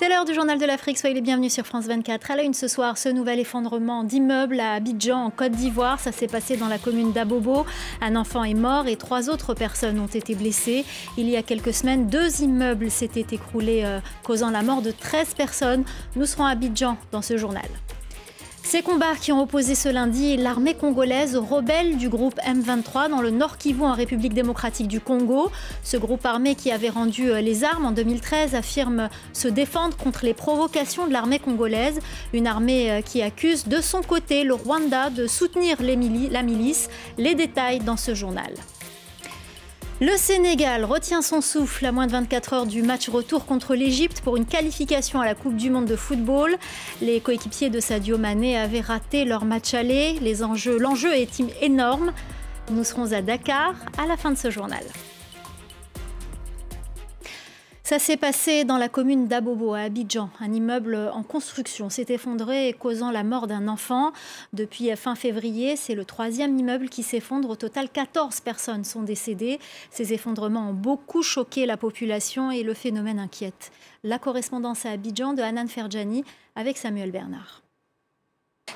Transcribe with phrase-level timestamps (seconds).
[0.00, 0.96] C'est l'heure du journal de l'Afrique.
[0.96, 2.30] Soyez les bienvenus sur France 24.
[2.30, 6.00] À la une ce soir, ce nouvel effondrement d'immeubles à Abidjan, en Côte d'Ivoire.
[6.00, 7.66] Ça s'est passé dans la commune d'Abobo.
[8.00, 10.86] Un enfant est mort et trois autres personnes ont été blessées.
[11.18, 15.34] Il y a quelques semaines, deux immeubles s'étaient écroulés, euh, causant la mort de 13
[15.34, 15.84] personnes.
[16.16, 17.68] Nous serons à Abidjan dans ce journal.
[18.70, 23.20] Ces combats qui ont opposé ce lundi l'armée congolaise aux rebelles du groupe M23 dans
[23.20, 25.50] le Nord Kivu en République démocratique du Congo.
[25.82, 30.24] Ce groupe armé qui avait rendu euh, les armes en 2013 affirme se défendre contre
[30.24, 31.98] les provocations de l'armée congolaise.
[32.32, 36.88] Une armée euh, qui accuse de son côté le Rwanda de soutenir la milice.
[37.18, 38.52] Les détails dans ce journal.
[40.02, 44.22] Le Sénégal retient son souffle à moins de 24 heures du match retour contre l'Égypte
[44.22, 46.56] pour une qualification à la Coupe du Monde de football.
[47.02, 50.18] Les coéquipiers de Sadio Mané avaient raté leur match aller.
[50.78, 52.12] L'enjeu est énorme?
[52.70, 54.84] Nous serons à Dakar à la fin de ce journal.
[57.90, 60.30] Ça s'est passé dans la commune d'Abobo, à Abidjan.
[60.38, 64.12] Un immeuble en construction s'est effondré, causant la mort d'un enfant.
[64.52, 67.50] Depuis fin février, c'est le troisième immeuble qui s'effondre.
[67.50, 69.58] Au total, 14 personnes sont décédées.
[69.90, 73.72] Ces effondrements ont beaucoup choqué la population et le phénomène inquiète.
[74.04, 76.22] La correspondance à Abidjan de Hanan Ferjani
[76.54, 77.60] avec Samuel Bernard.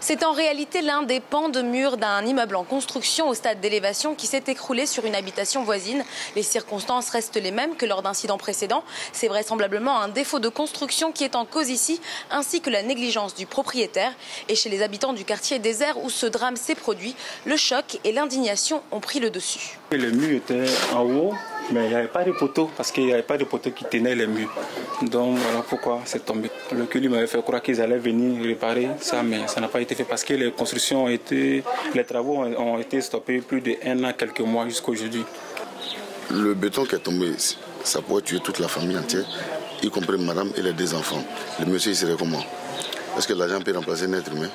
[0.06, 4.14] C'est en réalité l'un des pans de mur d'un immeuble en construction au stade d'élévation
[4.14, 6.05] qui s'est écroulé sur une habitation voisine.
[6.36, 8.84] Les circonstances restent les mêmes que lors d'incidents précédents.
[9.14, 13.34] C'est vraisemblablement un défaut de construction qui est en cause ici, ainsi que la négligence
[13.34, 14.12] du propriétaire.
[14.50, 17.16] Et chez les habitants du quartier désert où ce drame s'est produit,
[17.47, 19.78] le choc et l'indignation ont pris le dessus.
[21.73, 23.84] Mais il n'y avait pas de poteau parce qu'il n'y avait pas de poteau qui
[23.84, 24.53] tenait les murs.
[25.03, 26.51] Donc voilà pourquoi c'est tombé.
[26.73, 29.95] Le CULI m'avait fait croire qu'ils allaient venir réparer ça, mais ça n'a pas été
[29.95, 31.62] fait parce que les constructions ont été,
[31.95, 35.25] les travaux ont été stoppés plus d'un an, quelques mois jusqu'à aujourd'hui.
[36.31, 37.33] Le béton qui est tombé,
[37.83, 39.27] ça pourrait tuer toute la famille entière,
[39.83, 41.23] y compris madame et les deux enfants.
[41.61, 42.45] Le monsieur, il serait comment?
[43.17, 44.49] Est-ce que l'agent peut remplacer un être humain?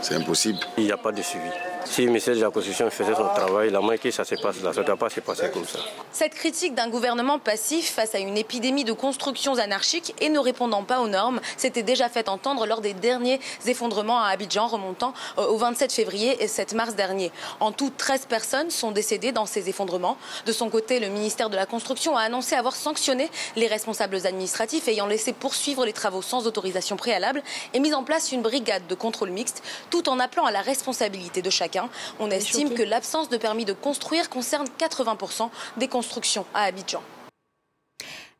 [0.00, 0.58] C'est impossible.
[0.76, 1.48] Il n'y a pas de suivi.
[1.84, 4.80] Si ministère de la Constitution faisait son travail, la que ça se passe là, ça
[4.80, 5.78] ne doit pas se comme ça.
[6.12, 10.84] Cette critique d'un gouvernement passif face à une épidémie de constructions anarchiques et ne répondant
[10.84, 15.46] pas aux normes s'était déjà fait entendre lors des derniers effondrements à Abidjan remontant euh,
[15.46, 17.32] au 27 février et 7 mars dernier.
[17.60, 20.16] En tout, 13 personnes sont décédées dans ces effondrements.
[20.46, 24.88] De son côté, le ministère de la Construction a annoncé avoir sanctionné les responsables administratifs
[24.88, 27.42] ayant laissé poursuivre les travaux sans autorisation préalable
[27.74, 31.42] et mis en place une brigade de contrôle mixte tout en appelant à la responsabilité
[31.42, 31.71] de chacun
[32.18, 37.02] on estime que l'absence de permis de construire concerne 80% des constructions à Abidjan.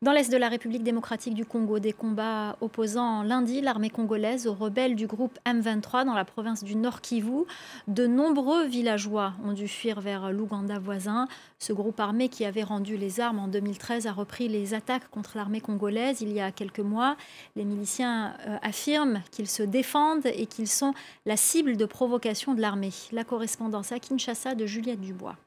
[0.03, 4.53] Dans l'est de la République démocratique du Congo, des combats opposant lundi l'armée congolaise aux
[4.53, 7.45] rebelles du groupe M23 dans la province du Nord Kivu.
[7.87, 11.29] De nombreux villageois ont dû fuir vers l'Ouganda voisin.
[11.57, 15.37] Ce groupe armé qui avait rendu les armes en 2013 a repris les attaques contre
[15.37, 17.15] l'armée congolaise il y a quelques mois.
[17.55, 20.93] Les miliciens euh, affirment qu'ils se défendent et qu'ils sont
[21.25, 22.91] la cible de provocation de l'armée.
[23.13, 25.37] La correspondance à Kinshasa de Juliette Dubois.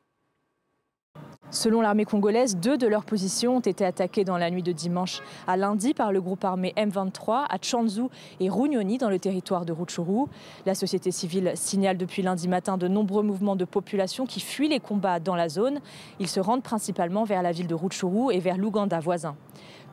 [1.51, 5.21] Selon l'armée congolaise, deux de leurs positions ont été attaquées dans la nuit de dimanche
[5.47, 8.03] à lundi par le groupe armé M23 à Tchanzu
[8.41, 10.27] et Runyoni dans le territoire de Rutshuru.
[10.67, 14.81] La société civile signale depuis lundi matin de nombreux mouvements de population qui fuient les
[14.81, 15.81] combats dans la zone.
[16.19, 19.37] Ils se rendent principalement vers la ville de Rutshuru et vers l'Ouganda voisin.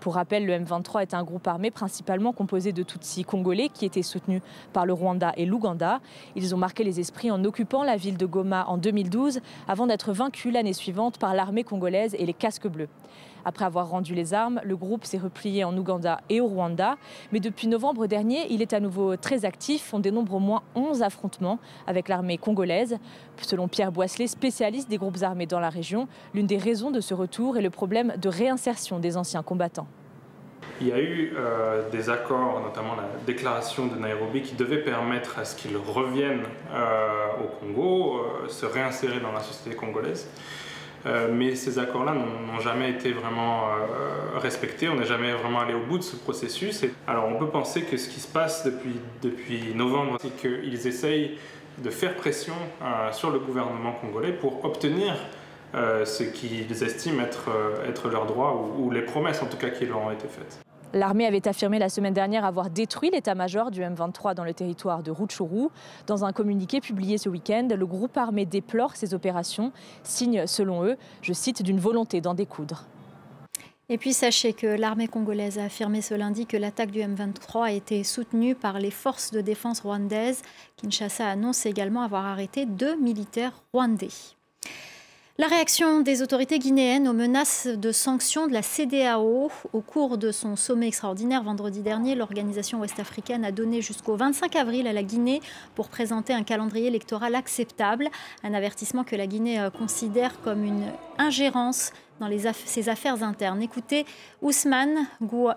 [0.03, 4.02] Pour rappel, le M23 est un groupe armé principalement composé de Tutsis congolais qui étaient
[4.02, 4.41] soutenus
[4.74, 6.02] par le Rwanda et l'Ouganda.
[6.36, 10.12] Ils ont marqué les esprits en occupant la ville de Goma en 2012 avant d'être
[10.12, 12.90] vaincus l'année suivante par l'armée congolaise et les casques bleus.
[13.45, 16.97] Après avoir rendu les armes, le groupe s'est replié en Ouganda et au Rwanda.
[17.31, 19.93] Mais depuis novembre dernier, il est à nouveau très actif.
[19.93, 22.97] On dénombre au moins 11 affrontements avec l'armée congolaise.
[23.41, 27.13] Selon Pierre Boisselet, spécialiste des groupes armés dans la région, l'une des raisons de ce
[27.13, 29.87] retour est le problème de réinsertion des anciens combattants.
[30.81, 35.39] Il y a eu euh, des accords, notamment la déclaration de Nairobi, qui devait permettre
[35.39, 36.43] à ce qu'ils reviennent
[36.73, 40.27] euh, au Congo, euh, se réinsérer dans la société congolaise.
[41.06, 45.73] Euh, mais ces accords-là n'ont jamais été vraiment euh, respectés, on n'est jamais vraiment allé
[45.73, 46.85] au bout de ce processus.
[47.08, 48.66] alors on peut penser que ce qui se passe
[49.22, 51.38] depuis, novembre, c'est qu'ils essayent
[51.79, 55.16] de faire pression euh, sur le gouvernement congolais pour obtenir
[56.05, 57.49] ce qu'ils estiment être,
[57.90, 60.64] être leurs droits, ou, ou les promesses en tout cas qui leur ont été faites.
[60.93, 65.09] L'armée avait affirmé la semaine dernière avoir détruit l'état-major du M23 dans le territoire de
[65.09, 65.69] Rutshuru.
[66.05, 69.72] Dans un communiqué publié ce week-end, le groupe armé déplore ces opérations,
[70.03, 72.85] signe selon eux, je cite, d'une volonté d'en découdre.
[73.90, 77.72] Et puis sachez que l'armée congolaise a affirmé ce lundi que l'attaque du M23 a
[77.72, 80.43] été soutenue par les forces de défense rwandaises.
[80.78, 84.09] Kinshasa annonce également avoir arrêté deux militaires rwandais.
[85.40, 90.32] La réaction des autorités guinéennes aux menaces de sanctions de la CDAO au cours de
[90.32, 95.41] son sommet extraordinaire vendredi dernier, l'organisation ouest-africaine a donné jusqu'au 25 avril à la Guinée
[95.74, 98.09] pour présenter un calendrier électoral acceptable,
[98.44, 100.85] un avertissement que la Guinée euh, considère comme une
[101.18, 103.64] ingérence dans ses affaires internes.
[103.64, 104.06] Écoutez
[104.44, 105.08] Ousmane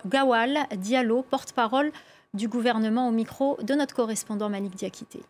[0.07, 1.91] Gawal Diallo, porte-parole
[2.33, 5.21] du gouvernement au micro de notre correspondant Malik Diakité.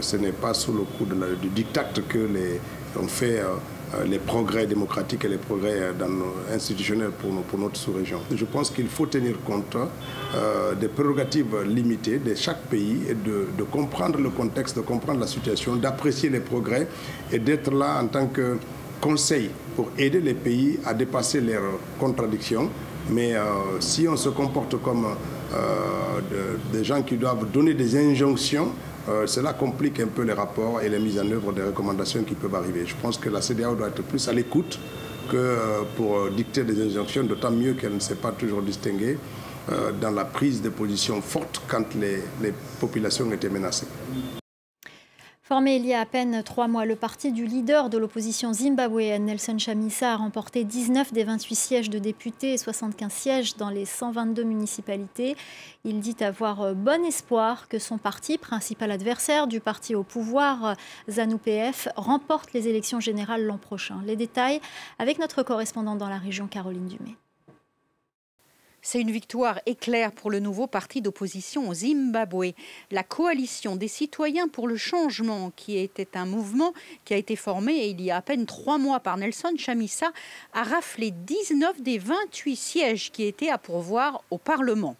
[0.00, 2.60] Ce n'est pas sous le coup du diktat que les,
[3.08, 3.54] fait euh,
[3.94, 8.20] euh, les progrès démocratiques et les progrès euh, institutionnels pour, notre sous-région.
[8.34, 9.76] Je pense qu'il faut tenir compte
[10.80, 15.76] des prérogatives limitées de chaque pays et de, comprendre le contexte, de comprendre la situation,
[15.76, 16.86] d'apprécier les progrès
[17.32, 18.56] et d'être là en tant que
[19.00, 22.70] conseil pour aider les pays à dépasser leurs contradictions.
[23.10, 23.34] Mais
[23.80, 25.06] si on se comporte comme
[26.72, 28.68] des gens qui doivent donner des injonctions,
[29.08, 32.34] euh, cela complique un peu les rapports et la mise en œuvre des recommandations qui
[32.34, 32.84] peuvent arriver.
[32.86, 34.78] Je pense que la CDAO doit être plus à l'écoute
[35.30, 39.18] que euh, pour dicter des injonctions, d'autant mieux qu'elle ne s'est pas toujours distinguée
[39.70, 43.86] euh, dans la prise de position forte quand les, les populations étaient menacées.
[45.50, 49.24] Formé il y a à peine trois mois, le parti du leader de l'opposition zimbabwéenne,
[49.24, 53.84] Nelson Chamisa, a remporté 19 des 28 sièges de députés et 75 sièges dans les
[53.84, 55.34] 122 municipalités.
[55.82, 60.64] Il dit avoir euh, bon espoir que son parti, principal adversaire du parti au pouvoir,
[60.64, 60.74] euh,
[61.10, 64.00] ZANU-PF, remporte les élections générales l'an prochain.
[64.06, 64.60] Les détails
[65.00, 67.16] avec notre correspondant dans la région, Caroline Dumay.
[68.82, 72.54] C'est une victoire éclair pour le nouveau parti d'opposition au Zimbabwe.
[72.90, 76.72] La coalition des citoyens pour le changement, qui était un mouvement
[77.04, 80.12] qui a été formé il y a à peine trois mois par Nelson Chamisa,
[80.54, 84.96] a raflé 19 des 28 sièges qui étaient à pourvoir au Parlement.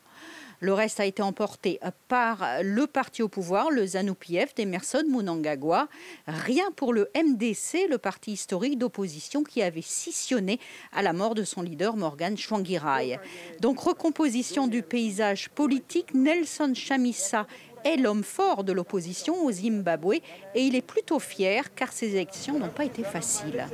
[0.60, 5.88] Le reste a été emporté par le parti au pouvoir, le ZANU-PF d'Emerson Mnangagwa.
[6.26, 10.60] Rien pour le MDC, le parti historique d'opposition qui avait scissionné
[10.92, 13.18] à la mort de son leader Morgan Chwangirai.
[13.60, 17.46] Donc recomposition du paysage politique, Nelson Chamisa
[17.84, 20.16] est l'homme fort de l'opposition au Zimbabwe
[20.54, 23.66] et il est plutôt fier car ces élections n'ont pas été faciles.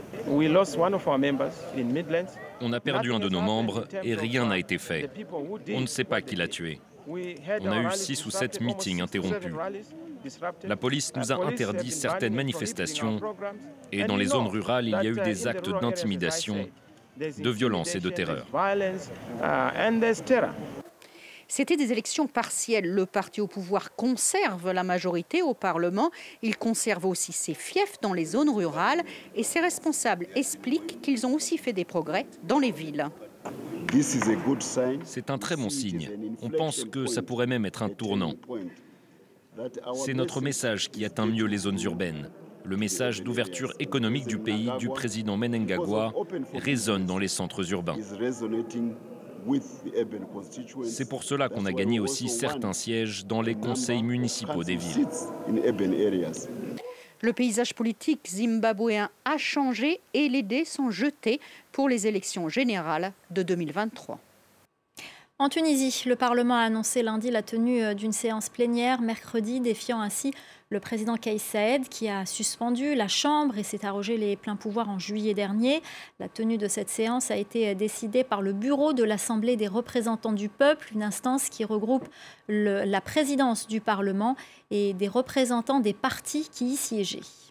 [2.61, 5.11] On a perdu un de nos membres et rien n'a été fait.
[5.75, 6.81] On ne sait pas qui l'a tué.
[7.09, 9.53] On a eu six ou sept meetings interrompus.
[10.65, 13.21] La police nous a interdit certaines manifestations
[13.93, 16.69] et dans les zones rurales, il y a eu des actes d'intimidation,
[17.17, 18.47] de violence et de terreur.
[21.49, 22.89] C'était des élections partielles.
[22.91, 26.11] Le parti au pouvoir conserve la majorité au Parlement.
[26.43, 29.03] Il conserve aussi ses fiefs dans les zones rurales.
[29.35, 33.07] Et ses responsables expliquent qu'ils ont aussi fait des progrès dans les villes.
[35.05, 36.11] C'est un très bon signe.
[36.43, 38.35] On pense que ça pourrait même être un tournant.
[39.95, 42.31] C'est notre message qui atteint mieux les zones urbaines.
[42.65, 46.13] Le message d'ouverture économique du pays du président Menengagwa
[46.55, 47.97] résonne dans les centres urbains.
[50.85, 55.07] C'est pour cela qu'on a gagné aussi certains sièges dans les conseils municipaux des villes.
[57.23, 61.41] Le paysage politique zimbabwéen a changé et les dés sont jetés
[61.73, 64.19] pour les élections générales de 2023.
[65.39, 70.01] En Tunisie, le Parlement a annoncé lundi la tenue euh, d'une séance plénière mercredi, défiant
[70.01, 70.33] ainsi
[70.71, 71.37] le président Kais
[71.91, 75.83] qui a suspendu la Chambre et s'est arrogé les pleins pouvoirs en juillet dernier.
[76.21, 79.69] La tenue de cette séance a été euh, décidée par le bureau de l'Assemblée des
[79.69, 82.09] représentants du peuple, une instance qui regroupe
[82.49, 84.37] la présidence du Parlement
[84.71, 87.46] et des représentants des partis qui y siégeaient.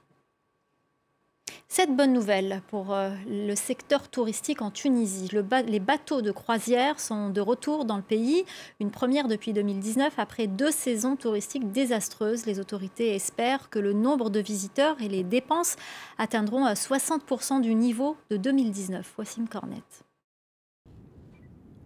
[1.78, 5.30] Cette bonne nouvelle pour euh, le secteur touristique en Tunisie.
[5.68, 8.46] les bateaux de croisière sont de retour dans le pays,
[8.80, 12.46] une première depuis 2019 après deux saisons touristiques désastreuses.
[12.46, 15.76] Les autorités espèrent que le nombre de visiteurs et les dépenses
[16.18, 19.12] atteindront à 60% du niveau de 2019.
[19.18, 19.84] Voici Cornet.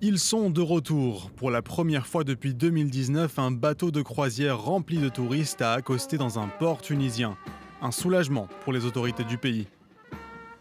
[0.02, 1.32] Ils sont de retour.
[1.32, 6.20] Pour la première fois depuis 2019, un bateau de croisière rempli de touristes a accosté
[6.20, 7.36] dans un port tunisien.
[7.82, 9.66] Un soulagement pour les autorités du pays.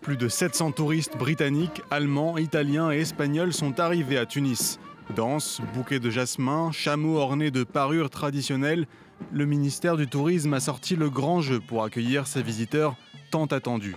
[0.08, 4.80] Plus de 700 touristes britanniques, allemands, italiens et espagnols sont arrivés à Tunis.
[5.14, 8.86] Danse, bouquets de jasmin, chameaux ornés de parures traditionnelles,
[9.32, 12.96] le ministère du Tourisme a sorti le grand jeu pour accueillir ces visiteurs
[13.30, 13.96] tant attendus.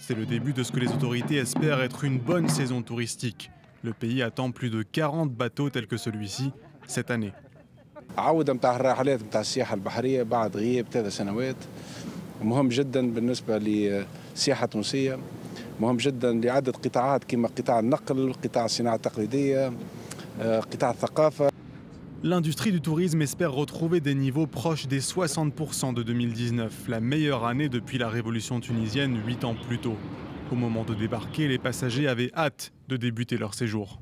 [0.00, 3.52] C'est le début de ce que les autorités espèrent être une bonne saison touristique.
[3.84, 6.50] Le pays attend plus de 40 bateaux tels que celui-ci
[6.88, 7.32] cette année.
[12.43, 15.17] مهم جدا بالنسبة للسياحة التونسية
[15.79, 19.73] مهم جدا لعدة قطاعات كما قطاع النقل قطاع الصناعة التقليدية
[20.41, 21.51] قطاع الثقافة
[22.23, 27.67] L'industrie du tourisme espère retrouver des niveaux proches des 60% de 2019, la meilleure année
[27.67, 29.95] depuis la révolution tunisienne 8 ans plus tôt.
[30.51, 34.01] Au moment de débarquer, les passagers avaient hâte de débuter leur séjour.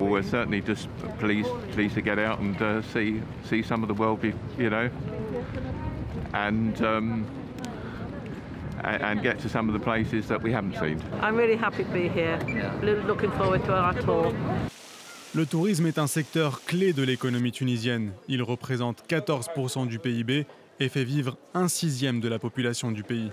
[0.00, 3.98] We're certainly just pleased, pleased to get out and uh, see see some of the
[3.98, 4.18] world,
[4.58, 4.88] you know,
[6.33, 7.25] and um,
[8.83, 10.99] and get to some of the places that we haven't seen.
[11.21, 12.37] I'm really happy to be here.
[13.07, 14.33] Looking forward to our tour.
[15.35, 18.13] Le tourisme est un secteur clé de l'économie tunisienne.
[18.27, 20.47] Il représente 14% du PIB
[20.79, 23.31] et fait vivre un sixième de la population du pays.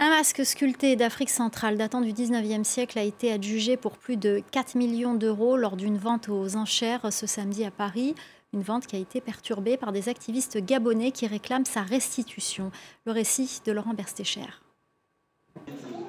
[0.00, 4.42] Un masque sculpté d'Afrique centrale datant du 19e siècle a été adjugé pour plus de
[4.50, 8.14] 4 millions d'euros lors d'une vente aux enchères ce samedi à Paris.
[8.54, 12.70] Une vente qui a été perturbée par des activistes gabonais qui réclament sa restitution.
[13.04, 14.46] Le récit de Laurent Berstécher.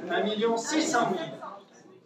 [0.08, 1.22] 1 600 000.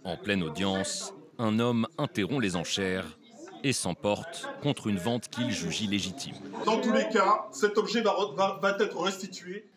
[0.05, 3.19] En pleine audience, un homme interrompt les enchères
[3.65, 6.36] et s'emporte contre une vente qu'il juge illégitime.
[6.65, 9.69] Dans tous les cas, cet objet va, va, va être restitué.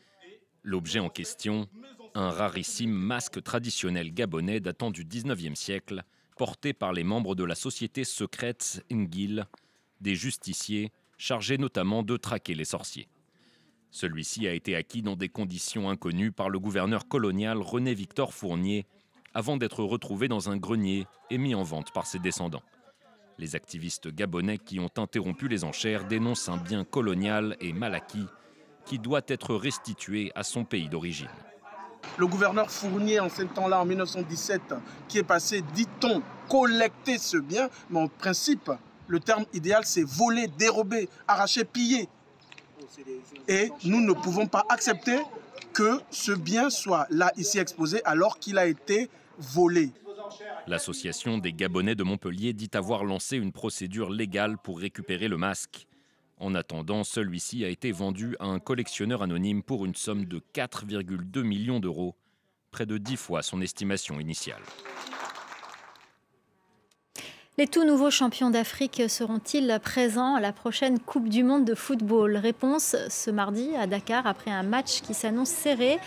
[0.63, 1.67] L'objet en question,
[2.15, 6.05] un rarissime masque traditionnel gabonais datant du 19e siècle,
[6.37, 9.45] porté par les membres de la société secrète Ngil,
[10.03, 13.09] des justiciers chargés notamment de traquer les sorciers.
[13.91, 18.87] Celui-ci a été acquis dans des conditions inconnues par le gouverneur colonial René Victor Fournier
[19.35, 22.63] avant d'être retrouvé dans un grenier et mis en vente par ses descendants.
[23.39, 28.27] Les activistes gabonais qui ont interrompu les enchères dénoncent un bien colonial et mal acquis
[28.85, 31.29] qui doit être restitué à son pays d'origine.
[32.19, 34.75] Le gouverneur Fournier, en ce temps-là, en 1917,
[35.09, 38.71] qui est passé, dit-on, collecter ce bien, mais en principe,
[39.09, 42.09] le terme idéal, c'est voler, dérober, arracher, piller.
[43.49, 45.19] Et nous ne pouvons pas accepter
[45.73, 49.91] que ce bien soit là, ici exposé, alors qu'il a été volé.
[50.67, 55.87] L'association des Gabonais de Montpellier dit avoir lancé une procédure légale pour récupérer le masque.
[56.39, 61.43] En attendant, celui-ci a été vendu à un collectionneur anonyme pour une somme de 4,2
[61.43, 62.17] millions d'euros,
[62.71, 64.63] près de 10 fois son estimation initiale.
[67.59, 72.39] Les tout nouveaux champions d'Afrique seront-ils présents à la prochaine Coupe du Monde de football?
[72.39, 75.99] Réponse ce mardi à Dakar après un match qui s'annonce serré.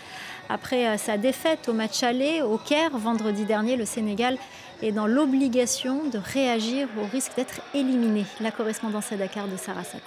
[0.48, 4.38] Après sa défaite au match aller au Caire vendredi dernier, le Sénégal
[4.82, 8.24] est dans l'obligation de réagir au risque d'être éliminé.
[8.40, 10.02] La correspondance à Dakar de Sarah Sakou.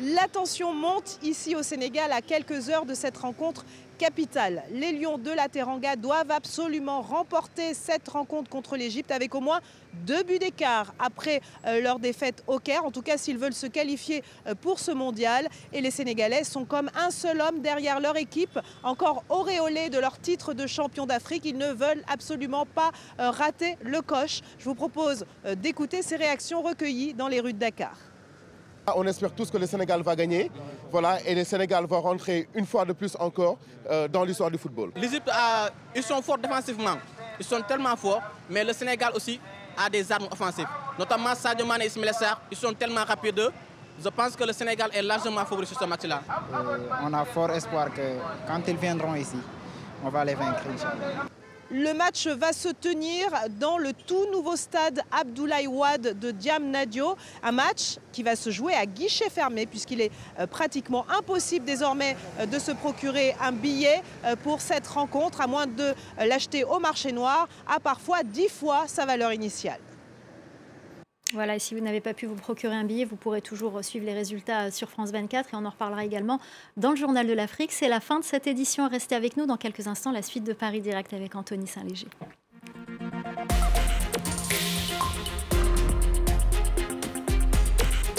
[0.00, 3.64] La tension monte ici au Sénégal à quelques heures de cette rencontre
[3.98, 4.62] capitale.
[4.72, 9.60] Les Lions de la Teranga doivent absolument remporter cette rencontre contre l'Égypte avec au moins
[10.06, 12.84] deux buts d'écart après euh, leur défaite au Caire.
[12.84, 15.48] En tout cas, s'ils veulent se qualifier euh, pour ce mondial.
[15.72, 20.18] Et les Sénégalais sont comme un seul homme derrière leur équipe, encore auréolés de leur
[20.18, 21.44] titre de champion d'Afrique.
[21.44, 24.40] Ils ne veulent absolument pas euh, rater le coche.
[24.58, 25.26] Je vous propose
[25.56, 28.07] d'écouter ces réactions recueillies dans les rues de Dakar.
[28.96, 30.50] On espère tous que le Sénégal va gagner.
[30.90, 33.58] Voilà, et le Sénégal va rentrer une fois de plus encore
[33.90, 34.92] euh, dans l'histoire du football.
[34.96, 35.30] L'Égypte,
[35.94, 36.96] ils sont forts défensivement.
[37.38, 39.38] Ils sont tellement forts, mais le Sénégal aussi
[39.76, 40.66] a des armes offensives.
[40.98, 43.50] Notamment Sadio Mane et Ismaël Sarr, ils sont tellement rapides.
[44.02, 46.20] Je pense que le Sénégal est largement favori sur ce match-là.
[46.54, 48.16] Euh, on a fort espoir que
[48.46, 49.38] quand ils viendront ici,
[50.04, 50.62] on va les vaincre,
[51.70, 53.26] le match va se tenir
[53.60, 57.16] dans le tout nouveau stade Abdoulaye Wade de Diamnadio.
[57.42, 62.16] Un match qui va se jouer à guichet fermé puisqu'il est euh, pratiquement impossible désormais
[62.40, 66.78] euh, de se procurer un billet euh, pour cette rencontre, à moins de l'acheter au
[66.78, 69.80] marché noir, à parfois 10 fois sa valeur initiale.
[71.34, 74.06] Voilà, et si vous n'avez pas pu vous procurer un billet, vous pourrez toujours suivre
[74.06, 76.40] les résultats sur France 24 et on en reparlera également
[76.78, 77.70] dans le Journal de l'Afrique.
[77.70, 78.88] C'est la fin de cette édition.
[78.88, 82.08] Restez avec nous dans quelques instants, la suite de Paris Direct avec Anthony Saint-Léger.